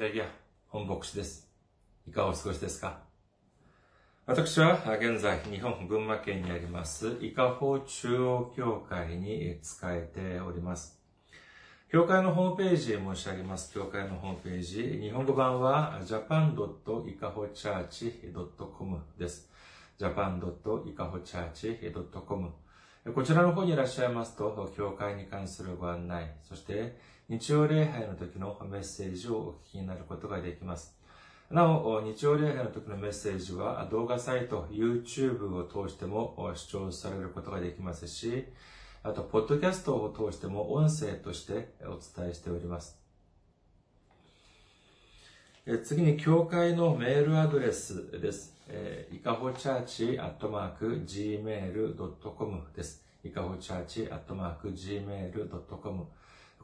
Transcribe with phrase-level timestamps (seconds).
[0.00, 0.24] レルヤ、
[0.68, 1.46] 本牧師です。
[2.08, 3.00] いかがお過ごしですか？
[4.24, 10.98] 私は現在、日本群馬県にあります、伊香保中央教会に仕えております。
[11.92, 13.74] 教会のホームページ申し上げます。
[13.74, 19.50] 教会のホームページ、日本語版は japan.ikahochurch.com です。
[19.98, 22.52] japan.ikahochurch.com
[23.14, 26.96] こちらの方にいらっしゃいますと、教会に関するご案内、そして
[27.30, 30.98] 日曜礼拝の時のメッセージをお聞きになることができます。
[31.48, 38.46] なお、日曜礼拝の時のメッセージは動画サイト、YouTube を通しても視聴されることができますし、
[39.04, 42.98] あと、ポッドキャストを通しても音声としてお伝えしております。
[45.84, 48.56] 次に、教会のメールアドレスです。
[49.12, 53.04] いかほチャーチアットマーク gmail.com です。
[53.22, 56.08] いかほチャーチアットマーク gmail.com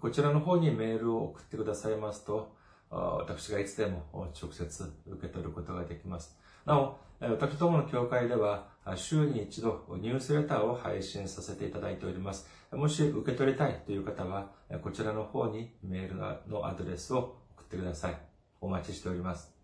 [0.07, 2.55] こちらの方にメールを送ってくださいますと、
[2.91, 4.05] 私がいつでも
[4.41, 6.39] 直接受け取ることができます。
[6.65, 12.49] なお、私どもの教会では、週に一度ニュースレターを配信させていただいております。
[12.71, 16.15] もし受け取りたいという方は、こちらの方にメール
[16.49, 18.17] のアドレスを送ってください。
[18.61, 19.56] お待ちしております。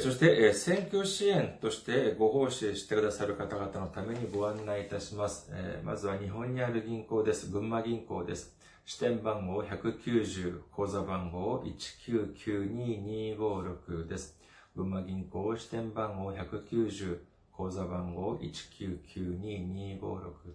[0.00, 5.52] そして、選挙支援としてご奉仕してくださる方々のためにご案内いたします。
[5.84, 7.48] まずは日本にある銀行です。
[7.48, 8.56] 群馬銀行です。
[8.84, 11.62] 支店番号190、口座番号
[12.08, 14.36] 1992256です。
[14.74, 17.18] 群馬銀行支店番号190、
[17.52, 20.00] 口座番号1992256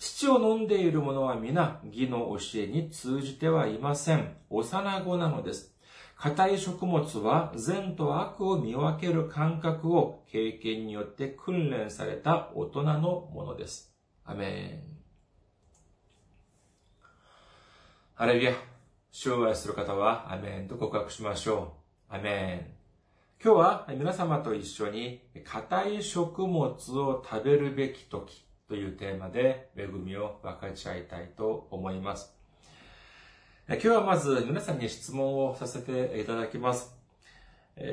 [0.00, 4.34] 父を飲んでいる者は皆、義の教えに通じてはいません。
[4.50, 5.72] 幼子なのです。
[6.22, 13.92] 硬い食物は善と悪を見分ける感覚を経験によって訓練された大人のものです。
[14.24, 14.82] アメン。
[18.14, 18.52] ハレルヤ。
[19.10, 21.74] 主を愛する方はアメンと告白しましょ
[22.08, 22.14] う。
[22.14, 23.42] アメン。
[23.44, 32.41] 今日は皆様と一緒に硬い食物を食べるべき時というテーマで恵みを分かち合いたいと思います。
[33.72, 36.94] 今日はまず皆さんに質問をさせていただきます。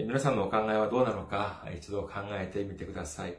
[0.05, 3.37] 皆さんのお考えはどうなのか一度考えてみてください。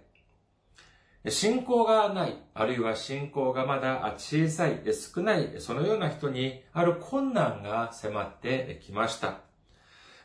[1.28, 4.81] 信仰がない、あるいは信仰がまだ小さい、
[5.14, 9.40] 少ない、そのような人にある困難が迫ってきました。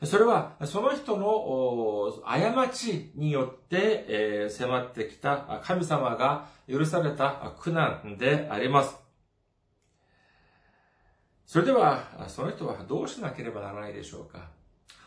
[0.04, 9.05] それは、その人の過ちによって迫ってきた神様が許された苦難であります。
[11.46, 14.50] それでは、その人はどうしなければならないでしょうか？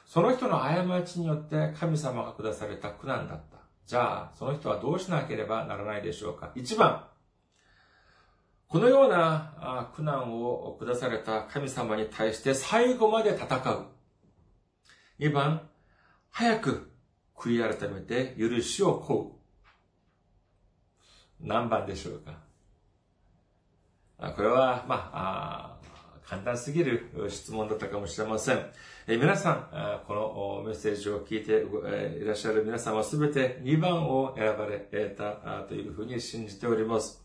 [0.06, 3.58] その人の過ちによって神様が下された苦難だった。
[3.86, 6.52] じゃあ、その人はどうしなければならないでしょうか？
[6.54, 7.04] 一番、
[8.68, 13.86] このような苦難を下された神様に対して最後まで戦う。
[15.18, 15.68] 2番、
[16.30, 16.90] 早く
[17.34, 19.32] 悔い改めて許しを請う。
[21.40, 22.38] 何番でしょうか？
[24.34, 25.77] これは、まあ、
[26.28, 28.58] 簡単すぎる質問だったかもしれません。
[29.06, 31.64] え皆さん、このメッセージを聞いて
[32.22, 34.78] いらっしゃる皆さんはすべて2番を選ばれ
[35.16, 37.24] たというふうに信じております。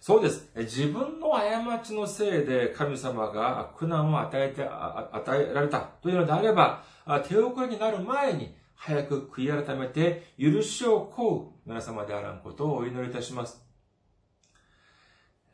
[0.00, 0.48] そうです。
[0.56, 6.82] 自分の過ちのせいで神様が苦難を与えて、与えられたというのであれば、
[7.28, 13.69] 手遅れになる前に早く悔い改めて許しを請う皆様であらんことをお祈りいたします。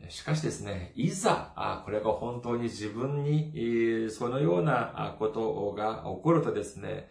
[0.08, 7.08] しかしですね、いざ、これが本当に自分に、そのようなことが起こるとですね、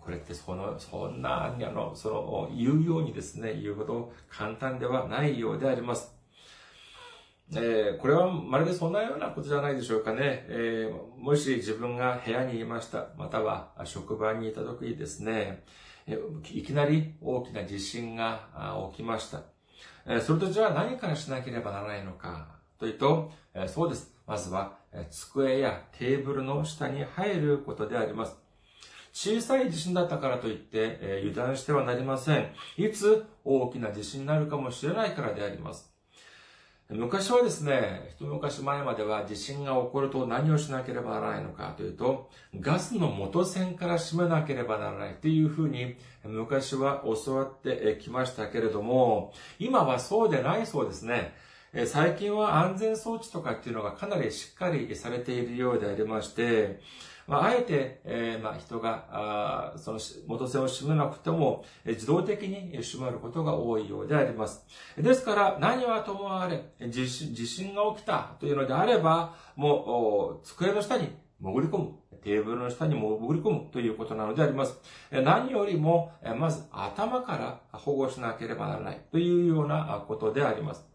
[0.00, 6.14] これってその、そんな、あの、その、言うようにですね、言うほど簡単ではないようであります。
[7.52, 10.46] えー、これはまるでそんなようなことじゃないでしょうかね。
[10.48, 15.64] えー、もし自分が部屋にいました、または職場にいた時にですね、
[16.52, 19.42] いきなり大きな地震が起きました。
[20.22, 22.48] それとじゃあ何からしなければならないのか
[22.78, 23.30] というと、
[23.68, 24.12] そうです。
[24.26, 24.78] まずは
[25.10, 28.36] 机やテーブルの下に入ることであります。
[29.12, 32.52] 小さい地震だったからといって、油断してはなりません。
[32.76, 35.89] いつ大きな地震になるかもしれないからであります。
[36.92, 42.28] 昔はですね、一昔前までは地震が起こると何をしなければならないのかというと、
[42.58, 45.94] ガスの元栓から閉めなければならないというふうに
[46.24, 51.32] 昔は教わってきましたけれども、今はそうでないそうですね。
[51.86, 56.80] 最近は安全装置とかっていうのがかなりしっかりされているようでありまして、
[57.30, 64.66] まあ、あえて、えー、まあ、人が、あその元栓を閉めなくても、自動的に閉まることが多いようであります。
[64.98, 71.08] ですから、何はともあれ、地震が起きたというのであれば、もう、机の下に
[71.40, 71.92] 潜り込む。
[72.24, 74.80] テーブルの下に潜り込むということなのであります。
[75.12, 80.89] 何よりも、まず頭から保護しなければならないというようなことであります。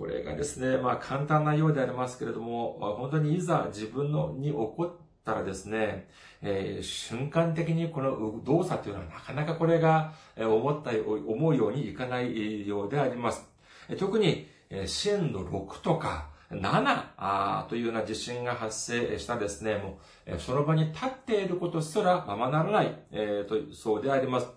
[0.00, 6.08] これがですね、まあ簡単なようでありますけれども、本当にいざ自分のに起こったらですね、
[6.40, 13.46] えー、瞬間的にこの動作というのはなかなかこれが思った、思うようにいかないようであります。
[13.98, 14.48] 特に
[14.86, 19.98] 震度6とか7というような地震が発生したですね、も
[20.34, 24.48] うその場に立っていることすらままならない、えー、とそうであります。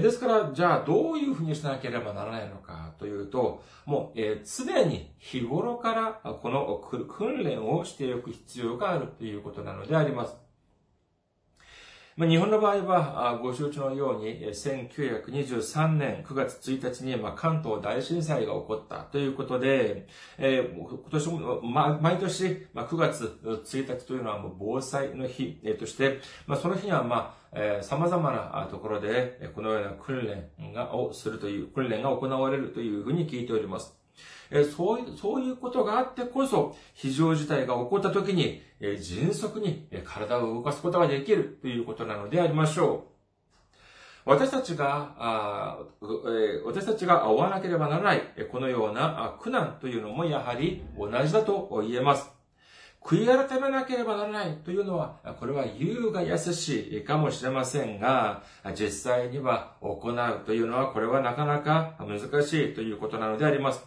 [0.00, 6.12] ですから、じゃあどういうふうにしなければならないのかというと、もう、えー、常に日頃から
[6.42, 10.44] この訓練をしておく必要があるということなのであります。
[12.16, 20.06] まあ、日本の場合は、ご承知のように、1923年9月1日に、まあ、関東大震災が起こったということで、
[20.38, 30.26] えー、今年も、ま、毎年、まあ、9月1日というのはもう防災の日、え、として、まあ、その日には、まあ、え、様々なところで、このような訓
[30.58, 33.96] 練が、をするという、訓練が行われるというふうに聞いております。
[34.76, 38.60] そう、そういうことがあってこそ、非常事態が起こった時に、
[39.00, 43.06] 迅速に体を動かすことができるということなのでありましょ
[44.26, 44.30] う。
[44.30, 45.78] 私たちが、
[46.64, 52.32] 私たちが追わなければならない、このような苦難というのもやはり同じだと言えます。
[53.04, 58.42] 悔い改めなければならないというのは、これは言うが優しいかもしれませんが、
[58.74, 63.84] 実際には行うというのは、これはなかなか難しいということなのであります。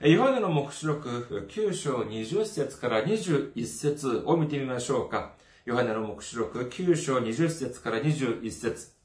[0.00, 5.32] ヨハネの目視録9章20節から21節を見てみましょうか。
[5.66, 9.00] ヨハネの目視録9章20節から21節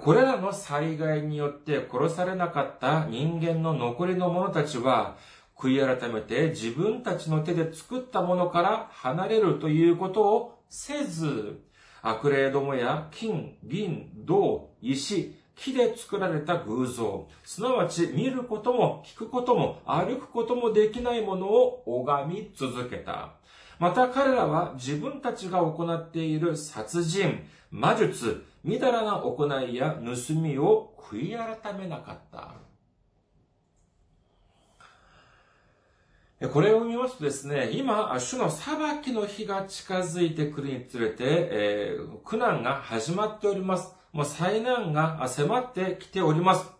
[0.00, 5.16] これらの災害によって殺されなかった人間の残りの者たちは、
[5.58, 11.62] 悔い改めて自分たちの手で作ったものから離れるということをせず、
[12.02, 23.32] 悪霊どもや金、銀、銅、石、木で作られた偶像、すなわち見ることも聞くことも歩くこともできないものを拝み続けた。
[23.78, 32.65] また彼らは自分たちが行っている殺人、魔術、みだらな行いや盗みを悔い改めなかった。
[36.52, 43.94] これを見ますとですね、今、主の裁きの日が近づいてくるにつれて、えー、苦難が始まっております。
[44.12, 46.70] もう災難が迫ってきております。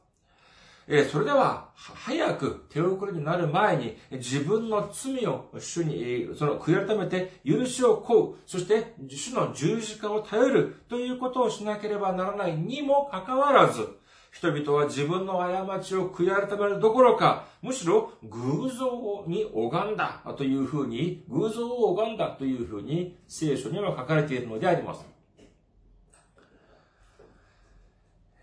[0.88, 13.88] えそれでは、早く手遅れになる前に、自分の罪を主に、その悔い改めて許しを請う、そして主の十字架を頼るということをしなければならないにもかかわらず、
[14.30, 25.04] 人々は自分の過ちを悔い改めるどころか、むしろ偶像に拝んだというふうに、偶像を拝んだというふうに聖書には書かれているのであります。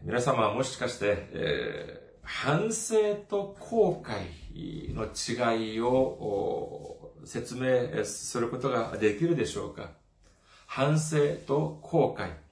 [0.01, 9.91] 皆様はもしかして、え反省と後悔の違いを説明することができるでしょうか？
[10.65, 12.42] 反省と後悔。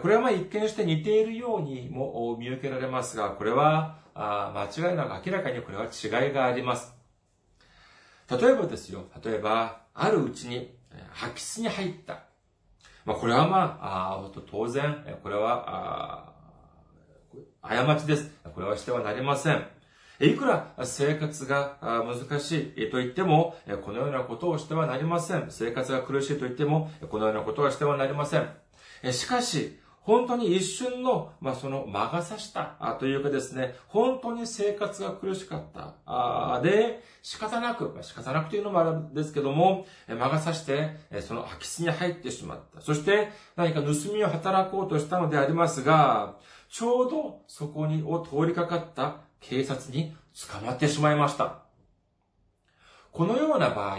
[0.00, 6.94] これはまあ一見して似ているようにも見受けられますが、これは間違いなく明らかにこれは違いがあります。
[8.30, 10.74] 例えばですよ、例えば、あるうちに
[11.20, 12.24] 空き巣に入った。
[13.04, 16.32] まあ、これはまあ、あ当然、これは、
[17.60, 18.30] 過ちです。
[18.54, 19.66] これはしてはなりません。
[20.20, 25.46] いくら生活が難しいと言っても、このようなことをしてはなりません。
[25.50, 28.48] 生活が苦しいと言っても、このようなことはしてはなりません。
[29.12, 35.94] しかし、本当に一瞬の、まあ、その魔が差したというかですね、本当に生活が苦しかった。
[36.06, 42.80] あで、仕方なく、まあ、仕方なくというのもあるんですけども、魔が差して、その空き巣に入ってしまった。
[42.80, 46.36] そして、何か盗みを働こうとしたのでありますが、
[46.68, 50.16] ちょうどそこにを通りかかった警察に
[50.50, 51.60] 捕まってしまいました。
[53.12, 53.98] このような場合、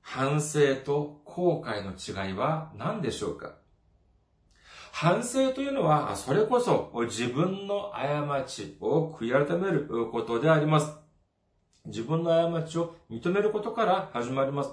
[0.00, 3.54] 反省と後悔の違いは何でしょうか？
[4.98, 10.90] 反省というのは、それこそ自分の過ちを悔い改めることであります。
[11.84, 14.70] 自分の過ちを認めることから始まります。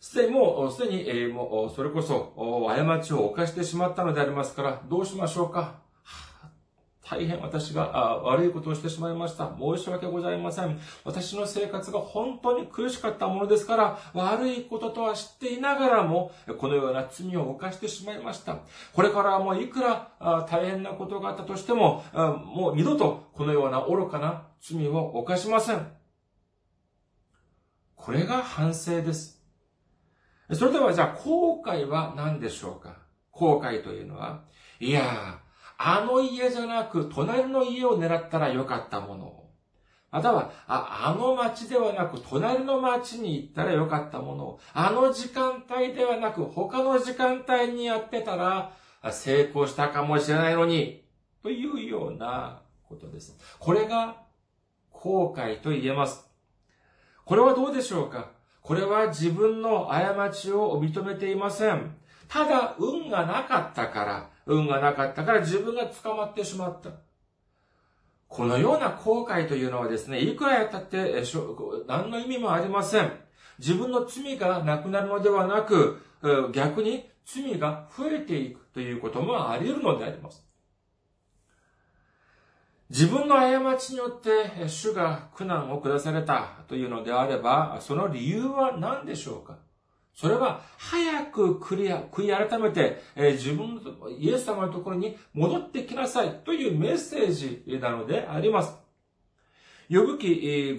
[0.00, 2.32] すでにもう、すでに、えー、もう、それこそ、
[2.66, 5.85] 過ちを犯してしまったのでありますから、どうしましょうか？
[7.08, 9.52] 大変私が悪いことをしてしまいました。
[9.58, 10.80] 申し訳ございません。
[11.04, 18.58] 私の生活が本当に苦しかったものですから、悪いこととは知っていながらも、このような罪を犯してしまいました。
[18.92, 20.10] これからもいくら
[20.50, 25.86] 大変なことがあったとしても、もう二度とこのような愚かな罪を犯しません。
[27.94, 29.42] これが反省です。
[30.52, 32.98] それではじゃあ後悔は何でしょうか？
[33.30, 34.42] 後悔というのは、
[34.80, 35.45] いやー
[35.78, 39.44] あの家じゃなく、隣の家を狙ったらよかったもの
[40.10, 48.72] または、あ、あの町ではなく、隣の町に行ったらよかったものを、あの時間帯ではなく、他の時間帯にやってたら、
[49.10, 51.04] 成功したかもしれないのに、
[51.42, 53.36] というようなことです。
[53.58, 54.22] これが、
[54.90, 56.26] 後悔と言えます。
[57.24, 58.30] これはどうでしょうか？
[58.62, 61.96] これは自分の過ちを認めていません。
[62.28, 66.90] ただ、運がなかったから、運がなかったから自分が捕まってしまった。
[68.28, 71.22] このような後悔というのはですね、いくらやったって、
[71.86, 73.12] 何の意味もありません。
[73.58, 76.02] 自分の罪がなくなるのではなく、
[76.52, 80.44] 逆に罪が増えていくということもあり得るのであります。
[82.88, 89.58] 自分の過ちによって主が苦難を下されたというのであれば、その理由は何でしょうか
[90.16, 98.74] それは、早く悔い改めて、え、自分の、イエス様のところに戻ってきなさいというメッセージなのであります。
[99.90, 100.26] 呼ぶ記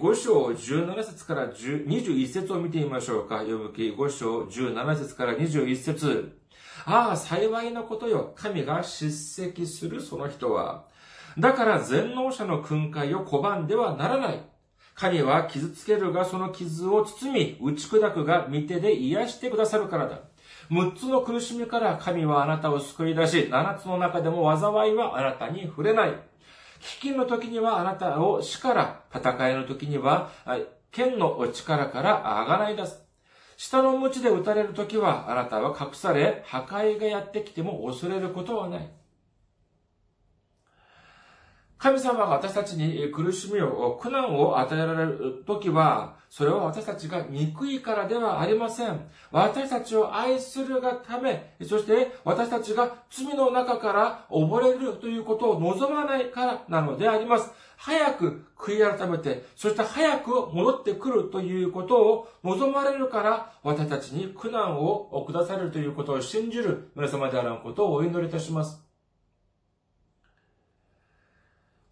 [0.02, 3.42] 5章17節から21節を見てみましょうか。
[3.42, 6.40] 呼ぶ記5章17節から21節
[6.86, 8.34] ああ、幸いなことよ。
[8.36, 10.86] 神が叱責するその人は。
[11.38, 14.42] だから全能者の訓戒を拒んではならない。
[15.00, 20.22] 神は傷つけるがその傷を包み、打ち砕くが見てで癒してくださるからだ。
[20.72, 26.14] 六つの苦しみから神はあなたを救い出し、七つの中でも災いはあなたに触れない。
[26.80, 30.32] 危機の時にはあなたを死から、戦いの時には、
[30.92, 33.00] 剣の力からあがない出す。
[33.56, 38.90] 下の鞭で打たれる時はあなたは隠され、破壊がやってきても恐れることはない。
[41.78, 49.00] 神様が私たちに苦しみを、苦難を与えられるときは、それは私たちが憎いからではありません。
[49.32, 57.52] 私たちを愛するがため、そして私たちが罪の中から溺れるということを望まないからなのであります。
[57.78, 68.87] 早く悔い改めて、そして早く戻ってくるということを望まれるから、私たちに苦難を下されるということを信じる皆様であることをお祈りいたします。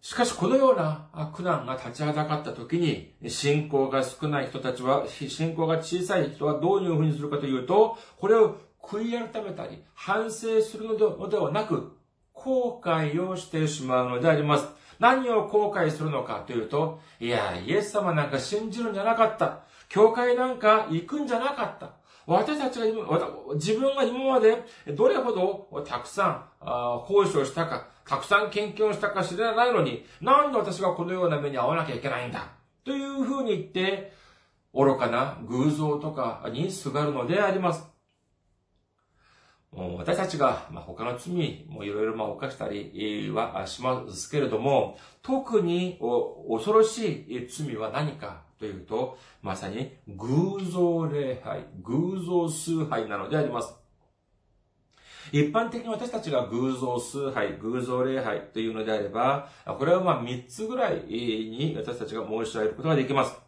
[0.06, 11.96] しかしこのような苦難が立ちはだかった時に、信仰が少ない人たちは、信仰が小さい人はどういうふうにするかというと、これを悔い改めたり、反省するのではなく、
[12.34, 14.68] 後悔をしてしまうのであります。
[15.00, 19.64] 何を後悔するのかというと、いや、イエス様なんか信じるんじゃなかった。
[19.88, 21.90] 教会なんか行くんじゃなかった。
[22.28, 23.04] 私たちが今、
[23.54, 32.52] 自分が今までどれほどたくさん奉仕をしたか、たくさん研究をしたか知らないのに、なんで私がこのような目に遭わなきゃいけないんだ？
[32.84, 34.12] というふうに言って、
[34.72, 37.84] 愚かな偶像とかにすがるのであります。
[39.72, 45.98] 私たちが、ま、他の罪もいろいろまあ犯したりはしますけれども、特に
[46.48, 53.74] 恐ろしい罪は何かというと、まさに偶像礼拝、偶像崇拝なのであります。
[55.32, 63.46] 一般的に私たちが偶像崇拝、偶像礼拝というのであれば、これはまあ三つぐらいに私たちが申し上げることができます。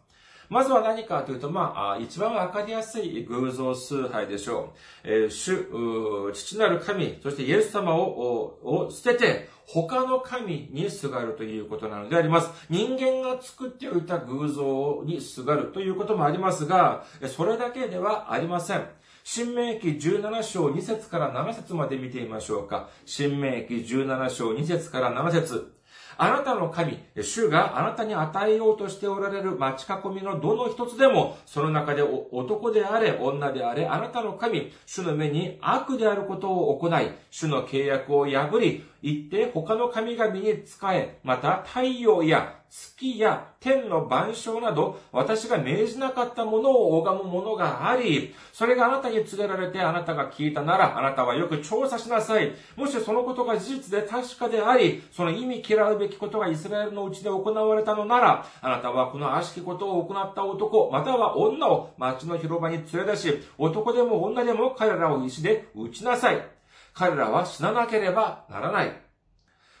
[0.49, 4.77] まずは何かというと、まあ、一番わかりやすい偶像崇拝でしょう。
[5.03, 12.49] えー、主、父なる神、そしてイエス様をを捨てて、他の神にすがるということなのであります。
[12.71, 18.87] 人間が作っておいた偶像にすがるということもありますが、それだけではありません。
[19.31, 22.89] 新明記17章2節から7節まで見てみましょうか。
[23.05, 25.71] 新明記17章2節から7節
[26.17, 52.51] あなたの神、主があなたに与えようとしておられる待ち囲みのどの一つでも、その中で男であれ、女であれ、あなたの神、主の目に悪であることを行い、主の契約を破り、行って他の神々に仕え、また太陽や月や天の万象など、私が命じなかったものを拝むものがあり、それがあなたに連れられてあなたが聞いたなら、あなたはよく調査しなさい。
[52.75, 66.58] もしそのことが事実で確かであり、その意味嫌うべきことがイスラエルのうちで行われたのなら、あなたはこの悪しきことを行った男、または女を町の広場に連れ出し、男でも女でも彼らを石で撃ちなさい。
[66.99, 68.91] 彼らは死ななければならない。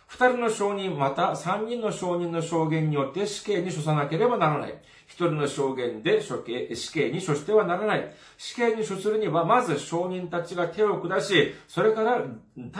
[0.07, 4.81] 二人の証人、また三人の証人の証言によって死刑に処さなければならない。
[5.05, 8.15] 一人の証言で処刑死刑に処してはならない。
[8.37, 12.23] 死刑に処するには、まず証人たちが手を下し、それから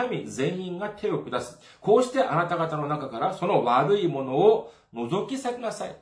[0.10, 1.60] 民全員が手を下す。
[1.82, 5.96] こうしてあなた方の中からその悪いものを除き去りなさい。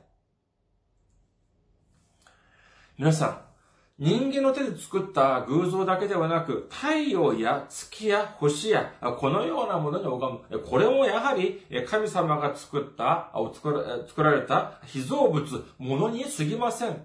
[2.96, 3.47] 皆さん、
[3.98, 10.60] 人間の手で作った偶像だけではなく、太陽や月や星や、このようなものに拝む。
[10.60, 13.32] これもやはり神様が作った、
[14.06, 15.44] 作られた被造物、
[15.78, 17.02] ものに過ぎません。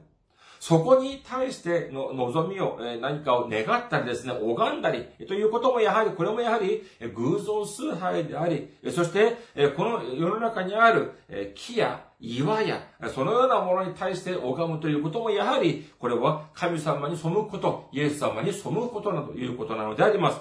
[0.64, 6.82] そこに対しての望みを、何かを願ったりですね、拝んだり、ということもやはり、これもやはり
[7.14, 9.36] 偶像崇拝であり、そして、
[9.76, 11.12] この世の中にある
[11.54, 12.82] 木や岩や、
[13.14, 20.40] そのようなものに対して拝むということもやはり、これは神様に背くこと、イエス様に背くことなどということなのであります。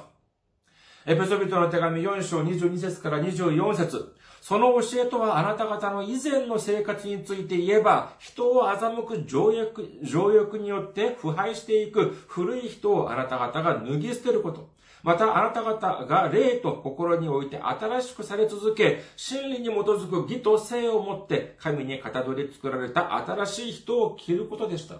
[1.05, 14.69] エペソビトの手紙4章22節から24節その教えとはあなた方の以前の生活について言えば、人を欺く情欲、情欲によって腐敗していく古い人をあなた方が脱ぎ捨てること。
[15.05, 24.97] またあなた方が霊と心において新しくされ続け、真理に基づく義と性をもって神に型取り作られた新しい人を着ることでした。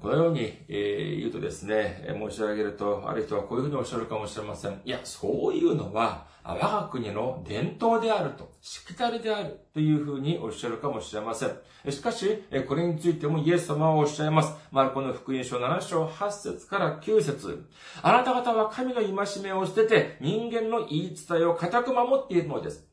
[0.00, 4.80] このように、え、言うとですね、申し上げると、ある人はこういうふうにおっしゃるかもしれません。
[4.84, 11.90] いや、そういうのは、我が国の伝統であると、しきたりであるというふうにおっしゃるかもしれません。
[11.90, 14.54] しかし、これについてもイエス様はおっしゃいます。
[14.70, 17.66] マルコの福音書7章8節から9節
[18.02, 22.88] あなた方は神の戒めを捨てて、人間の言い伝えを固く守っているのです。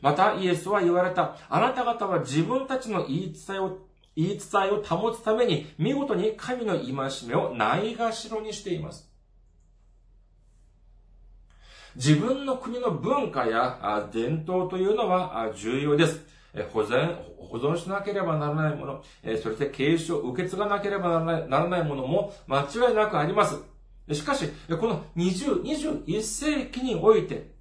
[0.00, 1.36] また、イエスは言われた。
[1.48, 3.87] あなた方は自分たちの言い伝えを
[4.18, 6.92] 言い伝えを保つために、見事に神の戒
[7.28, 9.08] めをないがしろにしています。
[11.94, 16.26] 自分の国の文化や伝統というのは重要です。
[16.72, 19.04] 保全、保存しなければならないもの、
[19.40, 23.62] そして継承、受け継がなければならないものも間違いなくあります。
[24.12, 27.52] しかし、この20、21世紀において、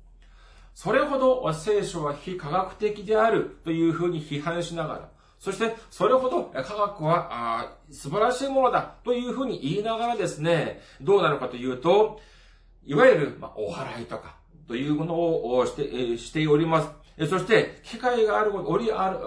[0.73, 5.09] それほど聖書は非科学的であるというふうに批判しながら、
[5.39, 12.19] そして、それほど科学は素晴らしいものだというふうに言いながらですね、どうなるかというと、
[12.85, 15.15] いわゆる、ま、お祓いとか、というもの
[15.55, 16.89] をして、しております。
[17.29, 19.17] そして、機会があるごと、折ある、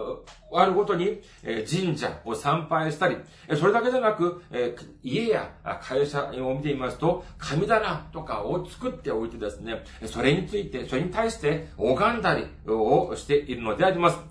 [0.52, 1.20] あるごとに、
[1.68, 3.16] 神社を参拝したり、
[3.58, 4.42] それだけでなく、
[5.02, 14.29] 家や会社を見てみますと、神棚とかを作っておいてですね、それについて、それに対して拝んだりをしているのであります。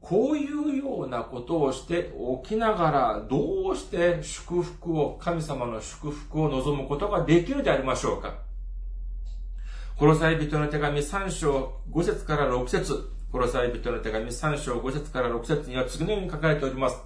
[0.00, 8.38] こういうようなことをしておきながら、どうして祝福を、神様の祝福を望むことができるでありましょうか
[9.98, 16.96] 殺され人の手紙3章5節から6節コロサイ人の手紙3章5節から6節には次のように書かれております。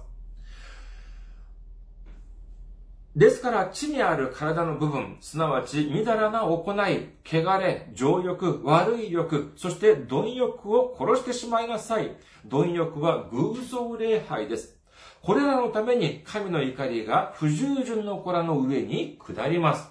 [3.15, 12.15] ですから、地にある体の部分、すなわち、みだらな行い、汚れ、情欲、悪い欲、そして貪欲を殺してしまいなさい。
[12.47, 14.79] 貪欲は偶像礼拝です。
[15.21, 19.89] これらのために神の怒りが不従順の子らの上に下ります。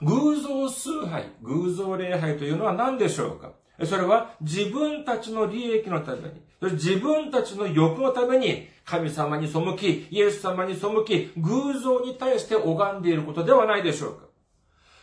[0.00, 3.50] 偶像崇拝、偶像礼拝というのは何でしょうか？
[3.84, 14.26] それは自分たちの利益のために、自分たちの欲のために神様に背き、イエス様に背き、偶像に対して拝んでいることではないでしょうか。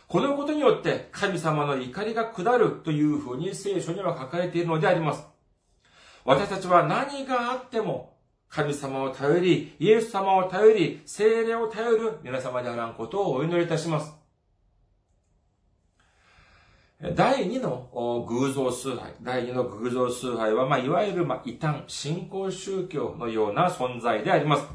[0.08, 5.24] このことによって神様の怒りが下るというふうに聖書には書かれているのであります。
[6.24, 8.16] 私たちは何があっても
[8.48, 14.15] 神様を頼り、イエス様を頼り、精霊を頼る皆様であらんことをお祈りいたします。
[16.98, 19.12] 第二の偶像崇拝。
[19.20, 24.66] 第二の偶像崇拝は、まあ、いわゆる、まあ、異端、信仰宗教のような存在であります。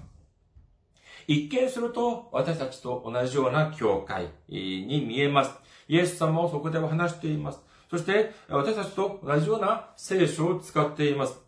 [1.25, 5.51] 一見すると、私たちと同じような教会に見えます。
[5.87, 7.59] イエス様をそこでは話しています。
[7.89, 11.39] そして、私たちと同じような聖書を使っています。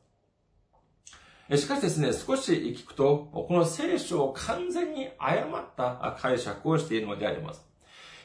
[1.56, 7.73] しかしですね、少し聞くと、この聖書を完全に誤った解釈をしているのであります。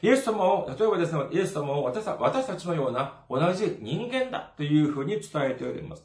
[0.01, 6.03] イエス様を、例えばですね、イエス様を私私たちのような同じ人間だというふうに伝えております。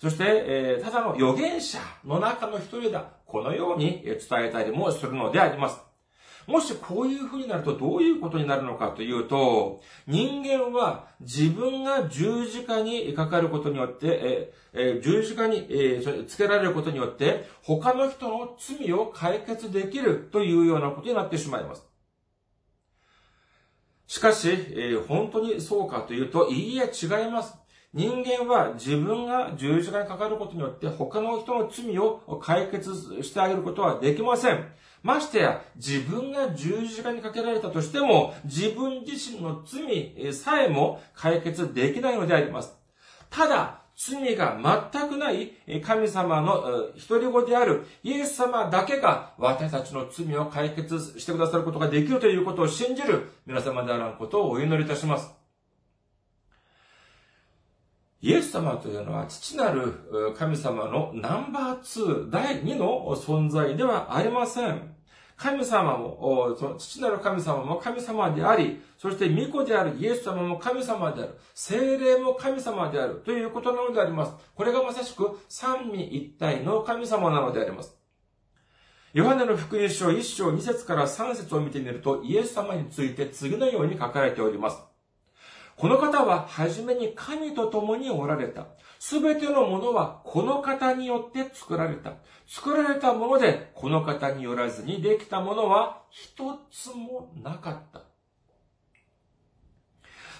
[0.00, 3.04] そして、えー、ただの預言者の中の一人だ。
[3.26, 5.80] このように伝えたりもするのであります。
[6.46, 21.87] もしこういう風になるとどういうことになるのかというと、人間は自分が十字架にかかることによって、えー、十字架に、えー、つけられることによって、他の人の罪を解決できるというようなことになってしまいます。
[24.08, 27.54] しかし、えー、本当にそうかというと、いいえ、違います。
[27.92, 34.66] 人間は自分が十字架にかかることによって他の人の罪を解決してあげることはできません。
[35.02, 42.74] ましてや、自分が十字架にかけられたとしても、自分自身の罪さえも解決できないのであります。
[43.28, 44.56] ただ、罪が
[44.92, 45.50] 全くない
[45.84, 55.34] 神様の一人子であるイエス様だけが私たちの罪を解決してくださることができるということを信じる皆様であらんことをお祈りいたします。
[58.20, 64.97] イエス様というのは父なる神様のナンバー2、第2の存在ではありません。
[65.38, 74.32] 神様も、その父なる神様も神様であり、そして御子であるイエス様も神様である、精霊も神様であるということなのであります。
[74.56, 77.96] これがまさしく三位一体の神様なのであります。
[79.12, 84.78] ヨハネの福音書1章2節から3節を見てみると、イエス様について次のように書かれております。
[85.76, 88.66] この方は初めに神と共におられた。
[88.98, 92.14] すべてのものはこの方によって作られた。
[92.46, 98.02] 作られたものでこの方によらずにできたものは一つもなかった。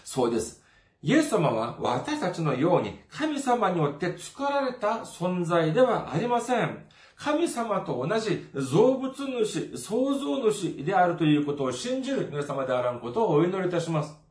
[0.04, 0.64] そうです。
[1.02, 6.84] イエス様は私たちのように神様によって作られた存在ではありません。
[7.14, 14.27] 神様と同じ造物主、創造主であるということを信じる皆様であらんことをお祈りいたします。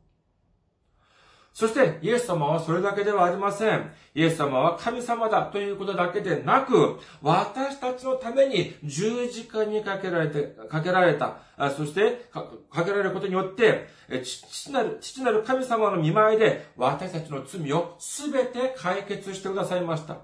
[1.57, 3.91] そして、イエス様はそれだけではありません。
[4.13, 11.39] イエス様は神様だということだけでなく、私たちのために十字架にかけられて、かけられた。
[11.75, 13.87] そして、かけられることによって、
[14.23, 20.17] 父なる、父なる神様の見舞いで、私たちの罪をすべて解決してくださいました。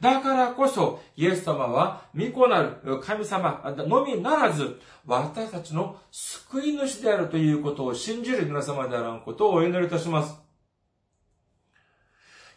[0.00, 10.51] だからこそ、イエス様は、御子なる神様のみならず、私たちの救い主であるということを信じる皆様であらんことをお祈りいたします。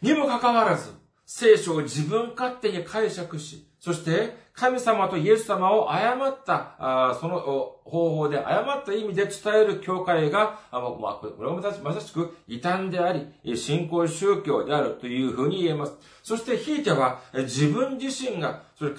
[0.02, 0.90] にもかかわらず、
[1.24, 7.40] 聖書を自分勝手に解釈し、そして神様とイエス様を誤った、その
[7.84, 9.32] 方法で誤った意味で伝
[9.62, 10.82] える教会が、まあ、
[11.20, 15.92] これもまさしく異端であり、信仰宗教であるというふうに言えます。
[16.22, 18.92] そしてひいては自分自身が、それ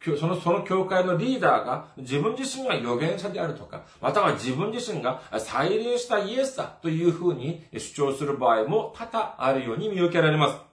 [0.00, 10.68] その、その教会のリーダーが自分自身が預言者であるとか、または自分自身が再臨したイエスだというふうに主張する場合も多々あるように見受けられます。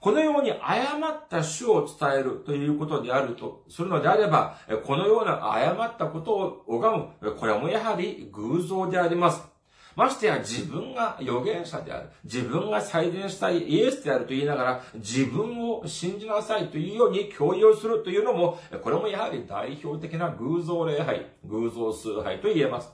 [0.00, 9.57] このように誤った主を伝えるということであるとするのであれば、このような誤ったことを拝む、これもやはり偶像であります。
[9.98, 12.10] ましてや自分が預言者である。
[12.22, 22.92] 自分が再現したいイエスであると言いながら、自分を信じなさいというように強要するというのも、これもやはり代表的な偶像礼拝、偶像崇拝と言えます。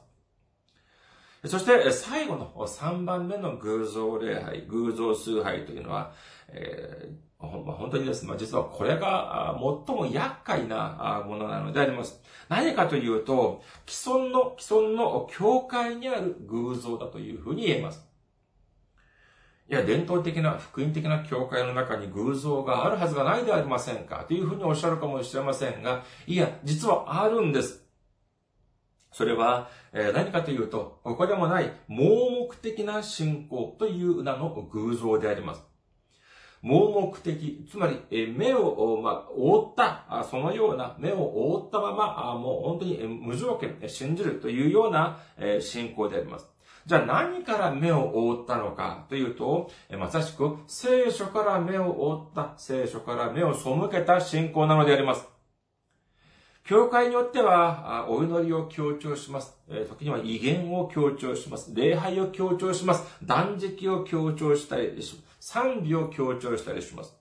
[1.44, 6.12] そして、最後の3番目の偶像礼拝、偶像崇拝というのは、
[6.48, 12.20] えー本当にですね、実はこれが最も厄介なものなのであります。
[12.48, 18.04] 何かというと、既存の、既存の教会にある偶像だというふうに言えます。
[19.70, 27.84] いや、伝統的な福音的な教会の中に偶像があるはずがないではありませんかというふうにおっしゃるかもしれませんが、いや、実はあるんです。
[29.10, 35.73] それは、え何かというと、ここでもない盲目的な信仰という名の偶像であります。
[36.64, 46.48] 盲目的、つまり、え目を、ま覆った、そのような、目を覆ったまま、もう本当に無条件信じるというような、え信仰であります。
[46.86, 55.28] じゃあ何から目を覆ったのかというと、まさしく聖書から目を覆った、聖書から目を背けた信仰なのであります。
[56.64, 59.54] 教会によっては、お祈りを強調します。
[59.90, 61.74] 時には威厳を強調します。
[61.74, 63.04] 礼拝を強調します。
[63.22, 65.33] 断食を強調したりします。
[65.46, 67.14] 賛美を強調したりします。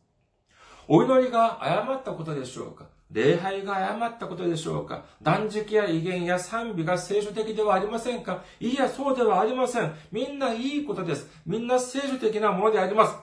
[0.88, 2.86] お祈りが誤ったことでしょうか？
[3.12, 5.04] 礼拝が誤ったことでしょうか？
[5.22, 8.46] 断食や威厳や賛美が聖書的ではありませんか？
[8.62, 9.94] いや、そうではありません。
[10.14, 11.30] みんないいことです。
[11.46, 13.18] みんな聖書的なものであります。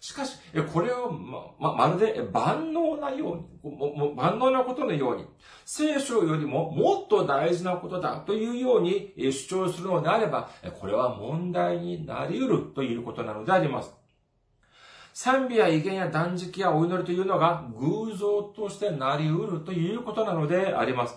[0.00, 0.36] しかし、
[0.72, 5.26] これをま、ま、まるで万能なように、もも万能なことのように、
[5.64, 10.50] 聖書よりももっと大事なことだというように主張するのであれば、
[10.80, 13.94] これは問題になり得るということなのであります。
[15.12, 21.16] 賛美や威厳や断食やお祈りというのが偶像としてなり得るということなのであります。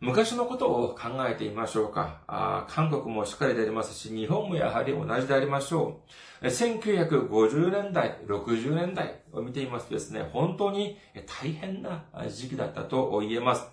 [0.00, 2.22] 昔のことを考えてみましょうか。
[2.26, 6.00] あ韓国もしっかりでありますし、日本もやはり同じでありましょ
[6.42, 6.46] う。
[6.46, 10.98] 1950年代、60年代を見てみますとですね、本当に
[11.42, 13.68] 大変な時期だったと言えます。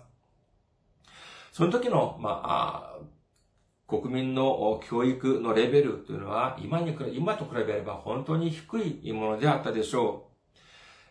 [1.50, 2.98] その時の、まあ、
[3.88, 10.26] 国民の教育のレベルというのは今に、今と比べれば本当に低いものであったでしょ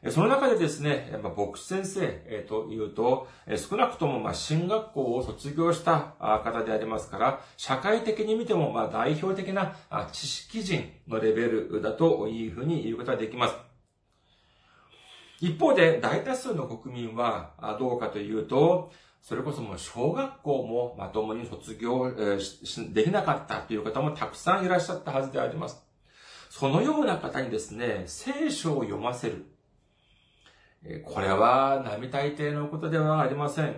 [0.03, 0.11] う。
[0.11, 2.07] その中でですね、やっぱ牧師先生
[2.47, 9.75] というと、少なくともま進学校を卒業した方でありますから、社会的に見てもま代表的な
[10.11, 13.55] 知識人のレベルだというふうに言うことができます。
[15.39, 18.91] 一方で大多数の国民はどうかというと、
[19.27, 22.13] それこそもう小学校もまともに卒業
[22.93, 25.85] できなかったという方もたくさんいらっしゃったはずであります。
[26.49, 29.43] そのような方にですね、聖書を読ませる。
[31.03, 33.75] これは並大抵のことではありません。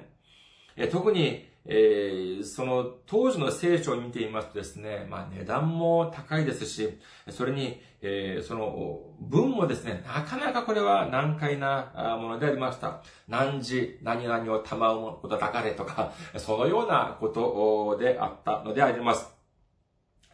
[0.92, 6.98] 特にえー、その当時の聖書を見ていますとですね、まあ値段も高いですし、
[7.30, 13.04] それに、えー、その文もですね、なかなかこれは難解なものでありました。
[13.28, 19.40] 何時、何々を賜うことだかれとか、そのようなことであったのであります。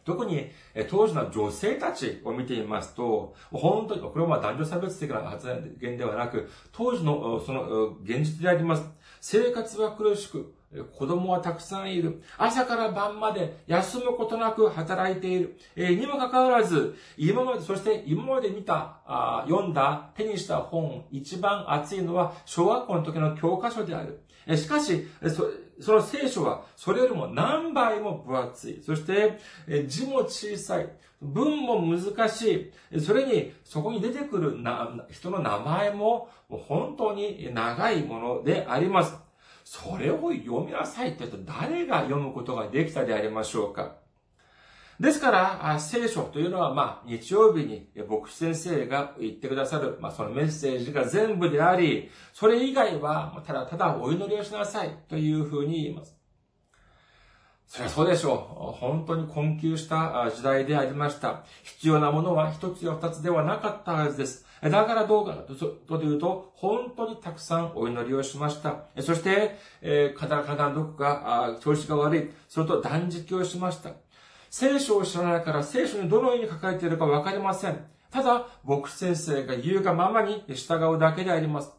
[0.06, 0.52] 特に、
[0.88, 8.88] 当時の女性たちを見てみますと、本当に、これは男女差別的な発言ではなく、当時のその現実であります。
[9.20, 10.54] 生活は苦しく、
[10.92, 12.22] 子供はたくさんいる。
[12.36, 15.56] 朝から晩まで休むことなく働いている。
[15.76, 24.20] えー、にもかかわらず、今まで、そして今まで見た、あ読んだ、手にした本、一番熱いのは小学校の時の教科書である。
[24.46, 25.50] えしかし、そ
[25.80, 28.82] その聖書はそれよりも何倍も分厚い。
[28.84, 29.38] そして、
[29.86, 30.88] 字も小さい。
[31.20, 33.00] 文も難しい。
[33.00, 39.25] それに、そこに出てくるな人の名前も本当に長いものであります。
[39.68, 43.96] それを読みなさいって言うと誰が読むことができたでありましょうか？
[45.00, 56.16] ですから、聖書というのは、まあ、日曜日に牧師先生が言ってくださる、まあ、そのメッセージが全部であり、それ以外は、ただただお祈りをしなさいというふうに言います。
[57.66, 58.78] それはそうでしょう。
[58.78, 61.44] 本当に困窮した時代でありました。
[61.64, 64.45] 必要なものは一つや二つではなかったはずです。
[64.70, 68.84] だからどうかというと、本当にたくさんお祈りをしました。
[69.00, 72.30] そして、えー、体、体どこか、調子が悪い。
[72.48, 73.90] それと断食をしました。
[74.50, 77.84] 聖書を知らないから聖書にどのように書かれているかわかりません。
[78.10, 81.72] ただ、牧師先生が言うがままに従うだけであります。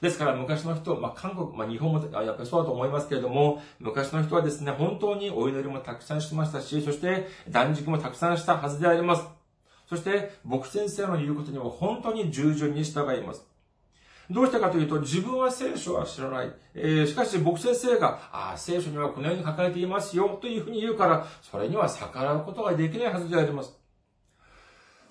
[0.00, 9.37] ですから昔の人、まあ、韓国、まあ、日本もやっぱりそうだと思いますけれども、昔の人はですね、本当にお祈りもたくさんしましたし、そして断食もたくさんしたはずであります。
[9.88, 13.44] そして、牧先生の言うことにも本当に従順に従います。
[14.30, 16.52] どうしてかというと、自分は聖書は知らない。
[16.74, 23.78] えー、しかし、牧先生が、ああ、聖書にはこのように書かれていますよ、というふうに言うから、それには逆らうことができないはずであります。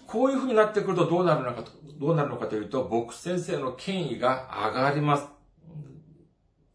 [0.06, 5.28] こういうふうになってくるとどうなるのかと、どうなるのかというと、牧先生の権威が上がります。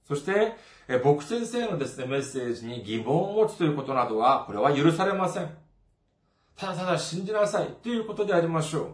[0.09, 0.57] そして、
[1.05, 5.49] 牧師先生のですね、メッセージに疑問を持つということなどは、これは許されません。
[6.57, 8.87] ただただ信じなさいということでありましょう。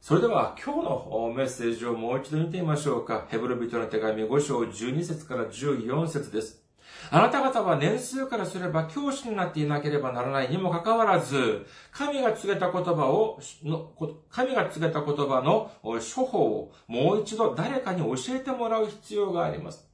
[0.00, 3.26] それでは今日のメッセージをもう一度見てみましょうか。
[3.28, 6.62] ヘブル人の手紙5章12節から14節です。
[7.10, 13.92] あなた方は年数からすれば教師になっていなければならないにもかかわらず、神が告げた言葉を、の
[14.30, 19.88] 神が告げた言葉の処方をもう一度誰かに教えてもらう必要があります。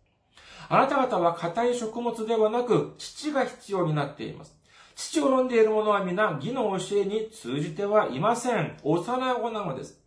[0.68, 4.61] あなた方は硬い食物ではなく、父が必要になっています。
[4.94, 8.76] 父を飲んでいる者は皆義の教えに通じてはいません。
[8.82, 10.00] 幼い子なのです。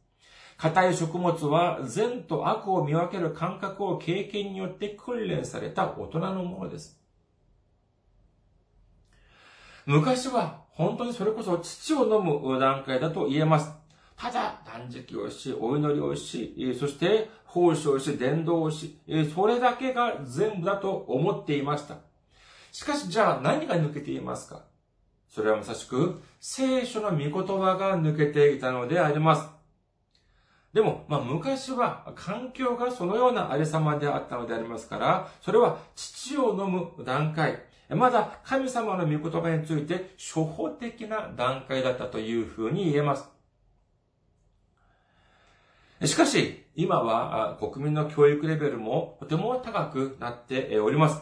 [0.57, 6.99] 硬い食物は善と悪を見分ける感覚を経験によって訓練された大人のものです。
[9.85, 13.71] 昔は本当にそれこそ父を飲む段階だと言えます。
[14.17, 18.97] ただ、断食をし、お祈りをし、そして奉仕をし、伝道をし、
[19.35, 21.97] それだけが全部だと思っていました。
[22.71, 24.63] しかし、じゃあ何が抜けていますか？
[25.35, 29.49] それはまさしく、聖書の御言葉が抜けていたのであります。
[30.71, 43.29] でも、まあ、昔は環境がそのようなありさまであったのでありますから、それは父を飲む段階、まだ神様の御言葉について初歩的な段階だったというふうに言えます。
[46.05, 51.21] しかし、今は国民の教育レベルもとても高くなっております。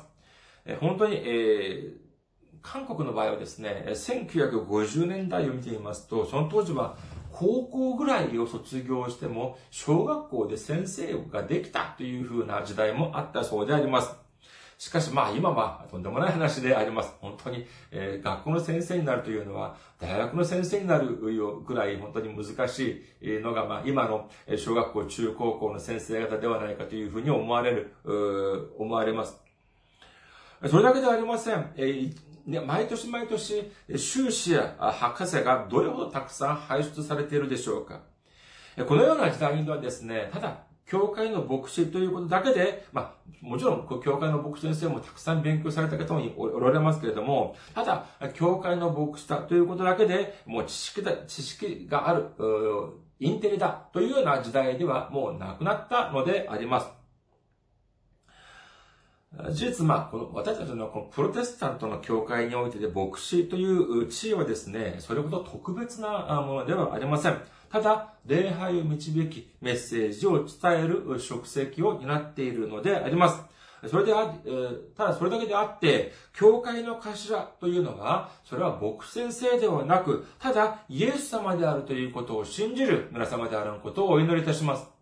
[0.81, 2.02] 本当に、えー、
[2.63, 6.95] 韓国の場合はですね、1950年代を見てみますと、その当時は
[7.31, 14.15] 高校ぐらいを卒業しても、小学校で先生ができたという風な時代もあったそうであります。
[14.77, 17.13] しかしまあ今はとんでもない話であります。
[17.21, 27.93] 本当に、えー、学校の先生になるというのは大学の先生になるぐらい本当に難しいのがまあ今の小学校中高校の先生方ではないかというふうに思われる、
[28.77, 29.39] 思われます。
[30.69, 31.71] それだけではありません。
[31.75, 38.01] えーね、毎年毎年、修士や博士がどれほどたくさん輩出されているでしょうか。
[38.87, 52.25] このような時代にはですね、ただ、教会の牧師ということだけで、まあ、もちろん、教会の牧師先生もたくさん勉強された方もおられますけれども、ただ、教会の牧師だということだけで、もう知識だ、知識がある、
[53.19, 57.02] インテリだというような時代ではもうなくなったのであります。
[59.51, 67.41] 事実、まあ、この私たちのこのプロテスタントの教会においてで牧師という地位はですね、それほど特別なものではありません。
[67.71, 73.41] ただ、礼拝を導き、メッセージを伝える職責を担っているのであります。
[73.89, 74.31] それであ、
[74.95, 84.92] ただそれだけであって、教会の頭というのが、それは牧師先生ではなく、ただイエス様であるということを信じる皆様であることをお祈りいたします。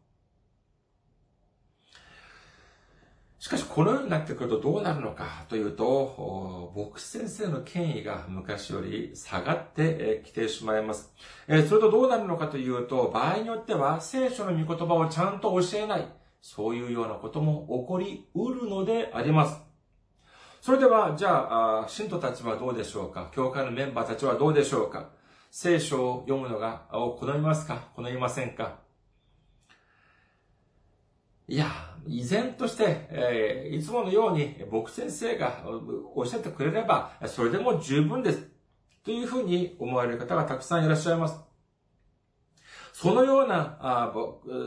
[3.42, 11.12] しかし、このようになってくるとどうなるのかというと、牧師先生の権威が昔より下がってきてしまいます。
[11.48, 16.08] それとどうなるのかというと、場合によっては聖書の御言葉をちゃんと教えない、
[16.40, 19.60] そういうようなことも起こりうるのであります。
[20.62, 23.32] それでは、じゃあ、信徒たちはどうでしょうか？
[23.34, 25.10] 教会のメンバーたちはどうでしょうか？
[25.50, 27.90] 聖書を読むのが、好みますか？
[27.96, 28.78] 好みませんか？
[31.48, 31.66] いや、
[32.08, 35.64] 依然として、えー、いつものように僕先生が
[36.16, 38.48] おっしゃってくれれば、それでも十分です。
[39.04, 41.40] というふうに思われる方がたくさんいらっしゃいます。
[42.94, 44.14] そのようなあ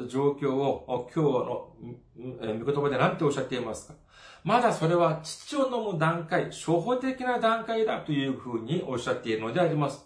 [0.09, 3.95] 状況を今日の御言葉で何ておっしゃっていますか？
[4.43, 10.05] まだそれは父を飲む段階、初歩的な段階だというふうにおっしゃっているのであります。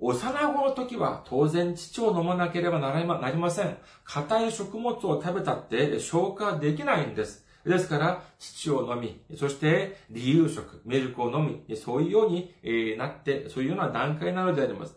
[0.00, 3.76] 幼子の時は当然父を飲まなければなりません。
[4.04, 7.46] 硬い食物を食べたって消化できないんです。
[7.64, 12.54] ですから、父を飲み、そして理由食、ミルクを飲み、そういうように
[12.96, 14.96] なって、そういうような段階なのであります。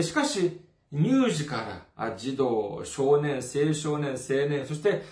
[0.00, 5.02] しかし、乳児から児童、少年、青少年、青年、そして、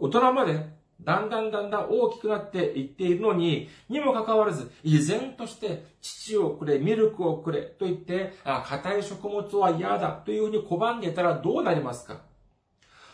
[0.00, 0.64] 大人まで
[1.04, 12.20] だんだんだんだん大きくなっていっているのに、にもかかわらず、依然として父をくれ、ミルクをくれと言って、あ、硬い食物は嫌だというふうに拒んでいたらどうなりますか？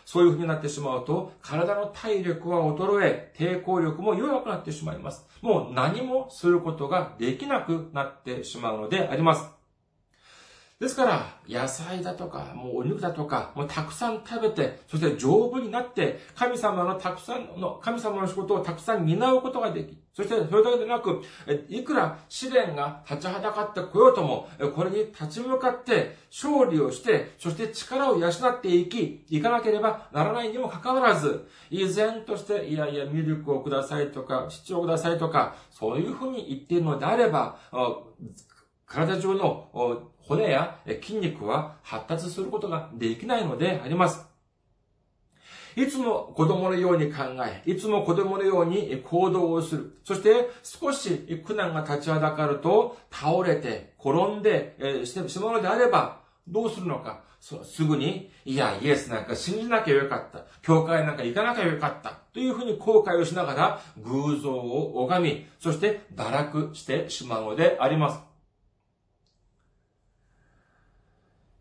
[0.05, 5.27] そういうふうになってしまうと、体の体力は衰え、抵抗力も弱くなってしまいます。
[5.41, 9.58] もう何もすることができなくなってしまうのであります。
[10.79, 21.21] ですから、野菜だとか、もうお肉だとか、もうたくさん食べて、そして丈夫になって、神様のたくさんの、神様の仕事をたくさん担うことができ、そしてそれだけでなく、
[21.67, 37.57] いくら試練が立ちはだかってこようとも、これに立ち向かって勝利をして、そして力を養っていき、いかなければならないにもかかわらず、依然として、いやいや、ミルクをくださいとか、父をくださいとか、そういうふうに言っているのであれば、
[38.85, 44.25] 体上の骨や筋肉は発達することができないのであります。
[45.75, 49.97] いつも子供のように考え、いつも子供のように行動をする。
[50.03, 57.23] そして少し苦難が立ちはだかると倒れて転んで、えしてしまうのであればどうするのか。
[57.39, 60.45] すぐに、いや、イエスなんか信じなきゃよかった。
[60.61, 62.19] 教会なんか行かなきゃよかった。
[62.33, 68.28] というふうに後悔をしながら偶像を拝み、そして堕落してしまうのであります。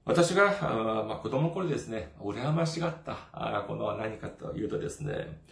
[0.09, 5.43] 私が、あまあ、子供の頃ですね、羨ましがったあこのは何かというとですね、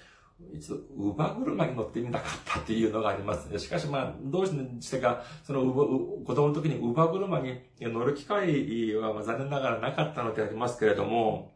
[0.55, 3.59] 一度、乳母車に乗ってみたかったっていうのがありますね。
[3.59, 11.53] しかしまあ、どうしてか、その、子供の時に乳母車に乗る機会は残念ながらなかったのでありますけれども、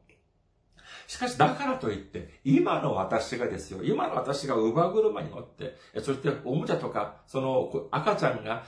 [1.07, 8.63] しかし、だからといって、今の私がですよ、今の私が乳母車に乗って、そしておもちゃとか、その赤ちゃんが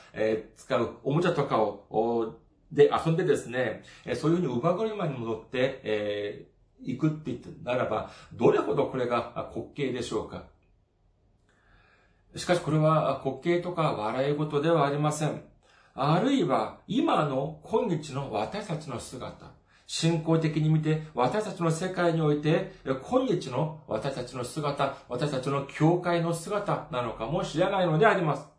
[0.57, 2.39] 使うおもちゃとかを
[2.73, 3.83] で、遊んでですね、
[4.15, 10.45] そういうふうに乳母車に戻って、えー、行くって言ってならば、どれほどこれが滑稽でしょうか。
[12.35, 15.43] しかしこれは滑稽とか笑い事ではありません。
[15.95, 19.53] あるいは今の今日の私たちの姿。
[19.87, 28.52] 信仰的に見て私たちの世界において今日の私たちの姿、私たちの教会の姿なのかもしれないのであります。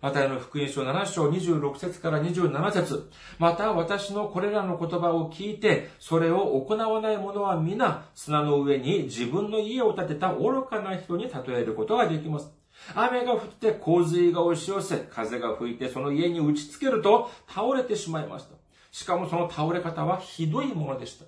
[0.00, 12.52] マタイの福音書7章26節から27節また私のこれらの言葉を聞いて、それを行わない者は皆、砂の上に自分の家を建てた愚かな人に例えることができます。
[12.94, 18.54] 雨が降って洪水が押し寄せ、風が吹いてその家に打ちつけると倒れてしまいました。
[18.92, 21.24] しかもその倒れ方はひどいものでした。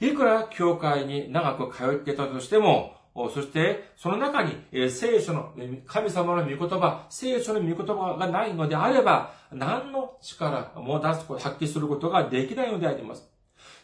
[0.00, 2.97] いくら教会に長く通ってたとしても、
[3.34, 4.52] そして、その中に、
[4.90, 5.52] 聖書の、
[5.86, 13.28] 神様の御言葉、聖書の御言葉がないのであれば、何の力も出す、発揮することができないのであります。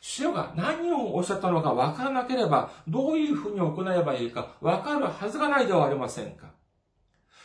[0.01, 6.53] 主が何をおっしゃったのか分からなければ、どういうふうに行えばいいか分かるはずがないではありませんか。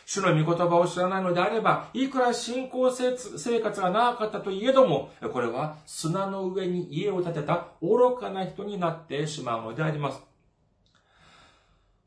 [0.04, 10.29] 主の御言葉を知らないのであれば、いくら信仰生活が長かったといえども、これは砂の上に家を建てた愚かな人になってしまうのであります。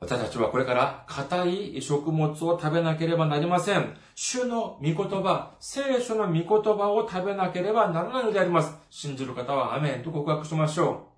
[0.04, 3.95] 私たちはこれから硬い食物を食べなければなりません。
[4.16, 8.76] 主の御言葉、聖書の御言葉を食べなければならないのであります。
[8.89, 11.14] 信じる方はアメンと告白しましょう。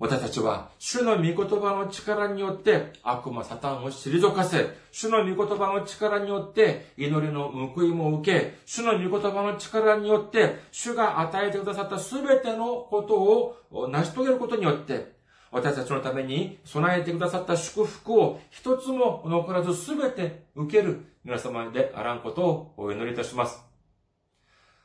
[0.00, 15.17] 私たちは、主の御言葉の力によって、悪魔サタンを退かせ、主の御言葉の力によって、祈りの報いも受け、主の御言葉の力によって、主が与えてくださったすべてのことを成し遂げることによって、
[15.50, 23.62] 私たちのために備えてくださった祝福を一つも残らずすべて受ける皆様であらんことをお祈りいたします。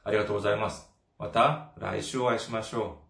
[0.03, 0.89] ありがとうございます。
[1.17, 3.02] また来週お会いしましょう。